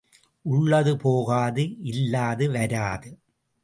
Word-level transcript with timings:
உள்ளது 0.45 0.93
போகாது 0.97 1.65
இல்லது 1.91 2.47
வராது. 2.49 3.11